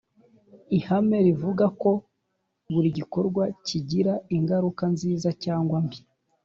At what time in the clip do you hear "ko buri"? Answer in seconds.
1.81-2.89